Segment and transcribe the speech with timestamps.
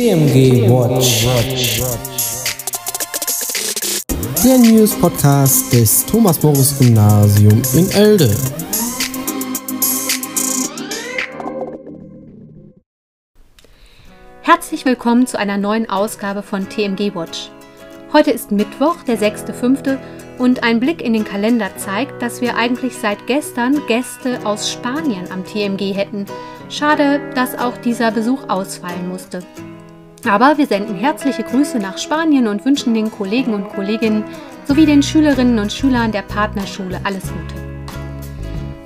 [0.00, 1.26] TMG Watch.
[4.42, 8.34] Der News Podcast des Thomas Morris Gymnasium in Elde.
[14.40, 17.50] Herzlich willkommen zu einer neuen Ausgabe von TMG Watch.
[18.14, 19.98] Heute ist Mittwoch, der 6.5.
[20.38, 25.30] und ein Blick in den Kalender zeigt, dass wir eigentlich seit gestern Gäste aus Spanien
[25.30, 26.24] am TMG hätten.
[26.70, 29.42] Schade, dass auch dieser Besuch ausfallen musste.
[30.28, 34.24] Aber wir senden herzliche Grüße nach Spanien und wünschen den Kollegen und Kolleginnen
[34.66, 37.70] sowie den Schülerinnen und Schülern der Partnerschule alles Gute.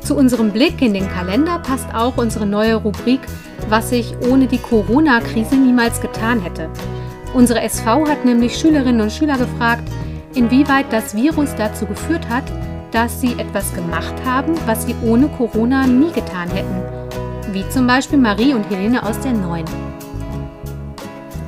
[0.00, 3.20] Zu unserem Blick in den Kalender passt auch unsere neue Rubrik,
[3.68, 6.68] was sich ohne die Corona-Krise niemals getan hätte.
[7.32, 9.88] Unsere SV hat nämlich Schülerinnen und Schüler gefragt,
[10.34, 12.44] inwieweit das Virus dazu geführt hat,
[12.92, 16.82] dass sie etwas gemacht haben, was sie ohne Corona nie getan hätten.
[17.52, 19.64] Wie zum Beispiel Marie und Helene aus der 9.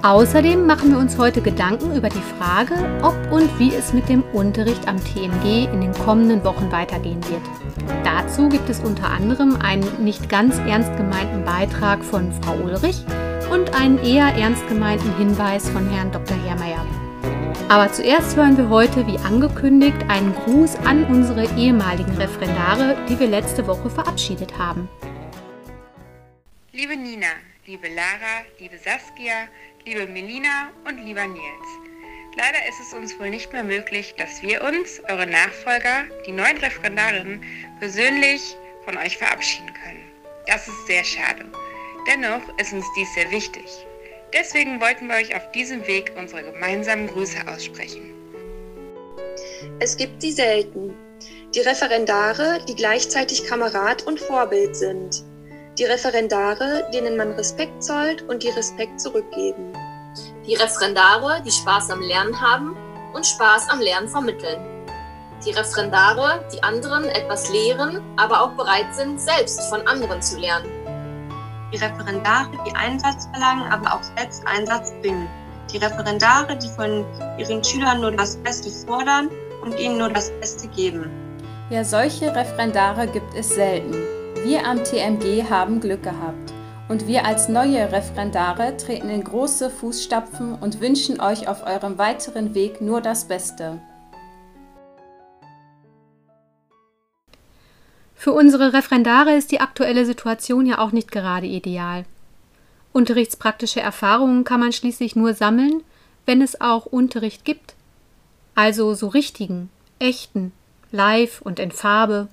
[0.07, 4.23] Außerdem machen wir uns heute Gedanken über die Frage, ob und wie es mit dem
[4.33, 7.43] Unterricht am TMG in den kommenden Wochen weitergehen wird.
[8.05, 13.03] Dazu gibt es unter anderem einen nicht ganz ernst gemeinten Beitrag von Frau Ulrich
[13.51, 16.37] und einen eher ernst gemeinten Hinweis von Herrn Dr.
[16.45, 16.87] Herrmeier.
[17.69, 23.27] Aber zuerst hören wir heute, wie angekündigt, einen Gruß an unsere ehemaligen Referendare, die wir
[23.27, 24.89] letzte Woche verabschiedet haben.
[26.71, 27.27] Liebe Nina,
[27.67, 29.49] liebe Lara, liebe Saskia,
[29.87, 31.69] liebe Melina und lieber Nils.
[32.37, 36.57] Leider ist es uns wohl nicht mehr möglich, dass wir uns, eure Nachfolger, die neuen
[36.57, 37.41] Referendarinnen,
[37.79, 40.05] persönlich von euch verabschieden können.
[40.49, 41.45] Das ist sehr schade.
[42.09, 43.65] Dennoch ist uns dies sehr wichtig.
[44.33, 48.13] Deswegen wollten wir euch auf diesem Weg unsere gemeinsamen Grüße aussprechen.
[49.79, 50.95] Es gibt sie selten.
[51.55, 55.25] Die Referendare, die gleichzeitig Kamerad und Vorbild sind
[55.79, 59.75] die Referendare, denen man Respekt zollt und die Respekt zurückgeben.
[60.47, 62.75] Die Referendare, die Spaß am Lernen haben
[63.13, 64.59] und Spaß am Lernen vermitteln.
[65.45, 70.71] Die Referendare, die anderen etwas lehren, aber auch bereit sind, selbst von anderen zu lernen.
[71.75, 75.29] Die Referendare, die Einsatz verlangen, aber auch selbst Einsatz bringen.
[75.71, 77.05] Die Referendare, die von
[77.37, 79.29] ihren Schülern nur das Beste fordern
[79.63, 81.11] und ihnen nur das Beste geben.
[81.69, 84.16] Ja, solche Referendare gibt es selten.
[84.47, 86.53] Wir am TMG haben Glück gehabt
[86.89, 92.55] und wir als neue Referendare treten in große Fußstapfen und wünschen euch auf eurem weiteren
[92.55, 93.81] Weg nur das Beste.
[98.15, 102.05] Für unsere Referendare ist die aktuelle Situation ja auch nicht gerade ideal.
[102.93, 105.83] Unterrichtspraktische Erfahrungen kann man schließlich nur sammeln,
[106.25, 107.75] wenn es auch Unterricht gibt.
[108.55, 110.53] Also so richtigen, echten,
[110.93, 112.29] live und in Farbe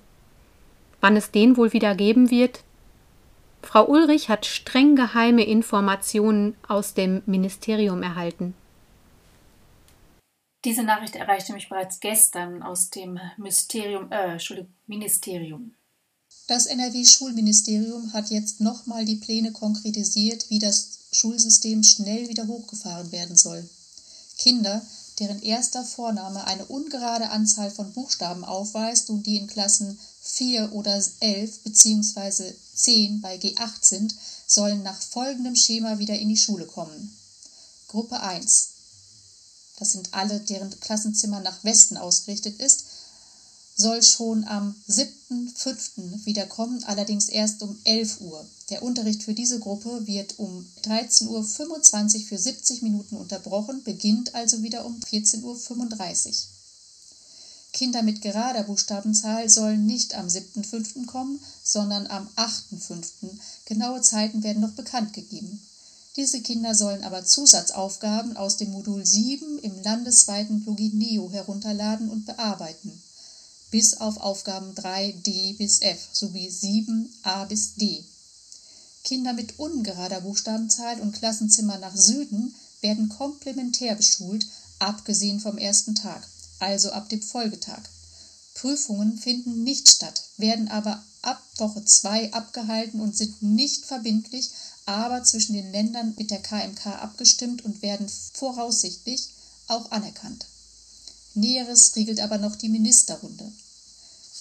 [1.04, 2.64] wann es den wohl wieder geben wird?
[3.62, 8.56] Frau Ulrich hat streng geheime Informationen aus dem Ministerium erhalten.
[10.64, 14.38] Diese Nachricht erreichte mich bereits gestern aus dem Ministerium, äh,
[14.88, 15.74] Ministerium.
[16.48, 23.36] Das NRW-Schulministerium hat jetzt nochmal die Pläne konkretisiert, wie das Schulsystem schnell wieder hochgefahren werden
[23.36, 23.68] soll.
[24.38, 24.82] Kinder,
[25.20, 31.04] deren erster Vorname eine ungerade Anzahl von Buchstaben aufweist und die in Klassen 4 oder
[31.20, 32.54] 11 bzw.
[32.76, 34.16] 10 bei G8 sind,
[34.48, 37.16] sollen nach folgendem Schema wieder in die Schule kommen.
[37.90, 38.70] Gruppe 1.
[39.78, 42.86] Das sind alle, deren Klassenzimmer nach Westen ausgerichtet ist,
[43.76, 46.26] soll schon am 7.5.
[46.26, 48.46] wieder kommen, allerdings erst um 11 Uhr.
[48.70, 54.62] Der Unterricht für diese Gruppe wird um 13.25 Uhr für 70 Minuten unterbrochen, beginnt also
[54.62, 56.36] wieder um 14.35 Uhr.
[57.74, 61.08] Kinder mit gerader Buchstabenzahl sollen nicht am 7.5.
[61.08, 63.04] kommen, sondern am 8.5.
[63.66, 65.60] Genaue Zeiten werden noch bekannt gegeben.
[66.16, 72.28] Diese Kinder sollen aber Zusatzaufgaben aus dem Modul 7 im landesweiten Plugin Neo herunterladen und
[72.28, 73.02] bearbeiten,
[73.72, 78.04] bis auf Aufgaben 3d bis f sowie 7a bis d.
[79.04, 84.46] Kinder mit ungerader Buchstabenzahl und Klassenzimmer nach Süden werden komplementär beschult,
[84.78, 86.22] abgesehen vom ersten Tag
[86.64, 87.82] also ab dem Folgetag.
[88.56, 94.50] Prüfungen finden nicht statt, werden aber ab Woche 2 abgehalten und sind nicht verbindlich,
[94.86, 99.30] aber zwischen den Ländern mit der KMK abgestimmt und werden voraussichtlich
[99.68, 100.46] auch anerkannt.
[101.34, 103.52] Näheres regelt aber noch die Ministerrunde.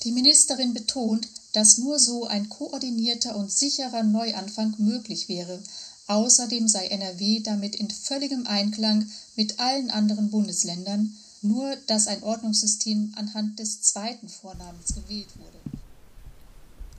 [0.04, 5.62] Die Ministerin betont, dass nur so ein koordinierter und sicherer Neuanfang möglich wäre.
[6.08, 13.14] Außerdem sei NRW damit in völligem Einklang mit allen anderen Bundesländern, nur dass ein Ordnungssystem
[13.16, 15.58] anhand des zweiten Vornamens gewählt wurde.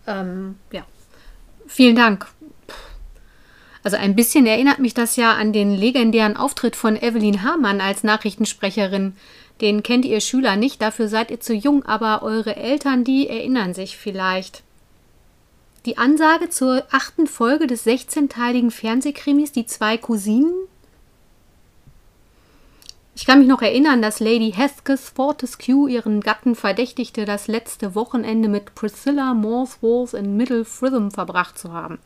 [0.07, 0.85] Ähm, ja.
[1.67, 2.27] Vielen Dank.
[3.83, 8.03] Also ein bisschen erinnert mich das ja an den legendären Auftritt von Evelyn Hamann als
[8.03, 9.15] Nachrichtensprecherin.
[9.61, 13.73] Den kennt ihr Schüler nicht, dafür seid ihr zu jung, aber eure Eltern, die erinnern
[13.73, 14.63] sich vielleicht.
[15.85, 20.53] Die Ansage zur achten Folge des 16-teiligen Fernsehkrimis Die zwei Cousinen
[23.15, 28.49] ich kann mich noch erinnern, dass Lady Hesketh Fortescue ihren Gatten verdächtigte, das letzte Wochenende
[28.49, 31.99] mit Priscilla Morsworth in Middle Fritham verbracht zu haben.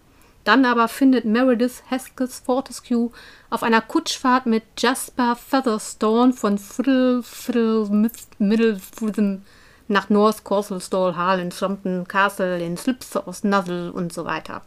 [0.44, 3.12] Dann aber findet Meredith Hesketh Fortescue
[3.50, 9.44] auf einer Kutschfahrt mit Jasper Featherstone von Fiddle, Fiddle, Middle Fritham
[9.88, 14.62] nach North Castlestall Hall in Sompton Castle in Slipsauce Nuzzle und so weiter.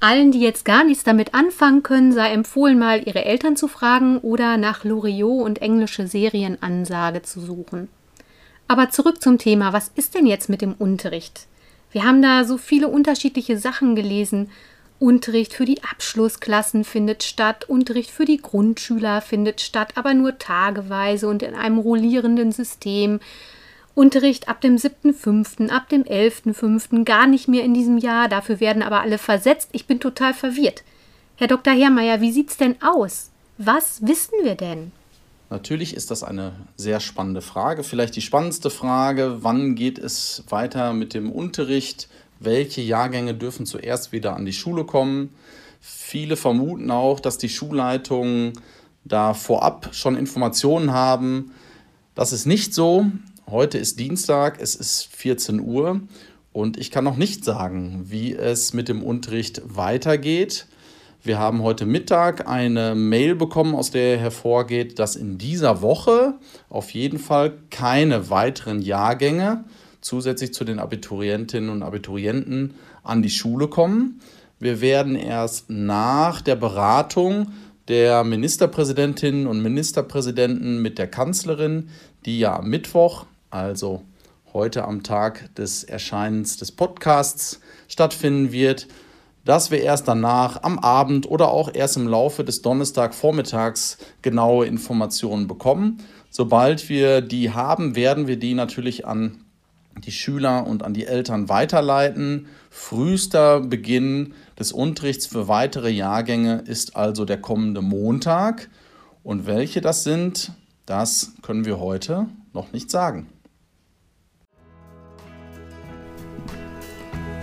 [0.00, 4.18] Allen, die jetzt gar nichts damit anfangen können, sei empfohlen, mal ihre Eltern zu fragen
[4.18, 7.88] oder nach Loriot und englische Serienansage zu suchen.
[8.68, 11.46] Aber zurück zum Thema, was ist denn jetzt mit dem Unterricht?
[11.90, 14.50] Wir haben da so viele unterschiedliche Sachen gelesen.
[15.00, 21.28] Unterricht für die Abschlussklassen findet statt, Unterricht für die Grundschüler findet statt, aber nur tageweise
[21.28, 23.20] und in einem rollierenden System.
[23.98, 28.84] Unterricht ab dem 7.5., ab dem 11.5., gar nicht mehr in diesem Jahr, dafür werden
[28.84, 29.70] aber alle versetzt.
[29.72, 30.84] Ich bin total verwirrt.
[31.34, 31.74] Herr Dr.
[31.74, 33.30] Herrmeier, wie sieht's denn aus?
[33.58, 34.92] Was wissen wir denn?
[35.50, 40.92] Natürlich ist das eine sehr spannende Frage, vielleicht die spannendste Frage, wann geht es weiter
[40.92, 42.08] mit dem Unterricht?
[42.38, 45.34] Welche Jahrgänge dürfen zuerst wieder an die Schule kommen?
[45.80, 48.52] Viele vermuten auch, dass die Schulleitungen
[49.04, 51.50] da vorab schon Informationen haben.
[52.14, 53.06] Das ist nicht so.
[53.50, 56.02] Heute ist Dienstag, es ist 14 Uhr
[56.52, 60.66] und ich kann noch nicht sagen, wie es mit dem Unterricht weitergeht.
[61.22, 66.34] Wir haben heute Mittag eine Mail bekommen, aus der hervorgeht, dass in dieser Woche
[66.68, 69.64] auf jeden Fall keine weiteren Jahrgänge
[70.02, 74.20] zusätzlich zu den Abiturientinnen und Abiturienten an die Schule kommen.
[74.60, 77.46] Wir werden erst nach der Beratung
[77.88, 81.88] der Ministerpräsidentinnen und Ministerpräsidenten mit der Kanzlerin,
[82.26, 84.02] die ja am Mittwoch also
[84.52, 88.88] heute am Tag des Erscheinens des Podcasts stattfinden wird,
[89.44, 95.46] dass wir erst danach am Abend oder auch erst im Laufe des Donnerstagvormittags genaue Informationen
[95.46, 96.02] bekommen.
[96.30, 99.44] Sobald wir die haben, werden wir die natürlich an
[100.04, 102.46] die Schüler und an die Eltern weiterleiten.
[102.70, 108.68] Frühester Beginn des Unterrichts für weitere Jahrgänge ist also der kommende Montag.
[109.22, 110.52] Und welche das sind,
[110.86, 113.28] das können wir heute noch nicht sagen.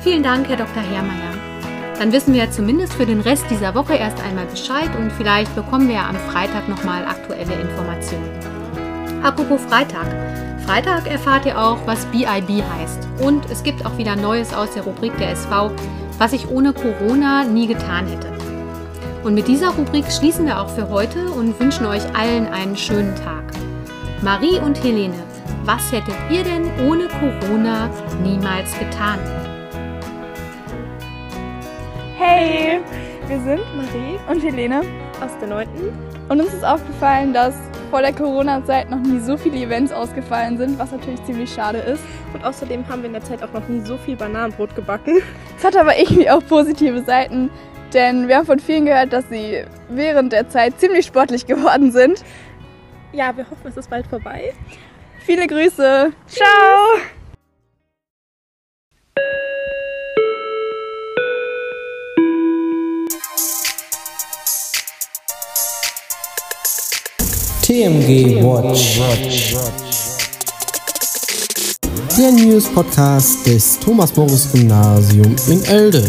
[0.06, 0.84] Vielen Dank, Herr Dr.
[0.84, 1.34] Herrmeier.
[1.98, 5.88] Dann wissen wir zumindest für den Rest dieser Woche erst einmal Bescheid und vielleicht bekommen
[5.88, 8.30] wir ja am Freitag nochmal aktuelle Informationen.
[9.24, 10.06] Apropos Freitag.
[10.64, 13.08] Freitag erfahrt ihr auch, was BIB heißt.
[13.20, 15.72] Und es gibt auch wieder Neues aus der Rubrik der SV,
[16.20, 18.32] was ich ohne Corona nie getan hätte.
[19.24, 23.16] Und mit dieser Rubrik schließen wir auch für heute und wünschen euch allen einen schönen
[23.16, 23.46] Tag.
[24.22, 25.18] Marie und Helene,
[25.64, 27.90] was hättet ihr denn ohne Corona
[28.22, 29.18] niemals getan?
[32.38, 32.82] Hey,
[33.28, 34.82] wir sind Marie und Helene
[35.22, 35.68] aus der 9.
[36.28, 37.56] Und uns ist aufgefallen, dass
[37.90, 42.04] vor der Corona-Zeit noch nie so viele Events ausgefallen sind, was natürlich ziemlich schade ist.
[42.34, 45.22] Und außerdem haben wir in der Zeit auch noch nie so viel Bananenbrot gebacken.
[45.58, 47.50] Es hat aber irgendwie auch positive Seiten,
[47.94, 52.22] denn wir haben von vielen gehört, dass sie während der Zeit ziemlich sportlich geworden sind.
[53.14, 54.54] Ja, wir hoffen, es ist bald vorbei.
[55.20, 56.12] Viele Grüße.
[56.28, 57.00] Ciao.
[67.66, 69.00] TMG Watch.
[72.16, 76.08] Der News Podcast des Thomas Morris Gymnasium in Elde.